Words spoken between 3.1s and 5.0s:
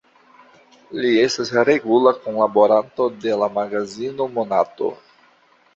de la magazino "Monato".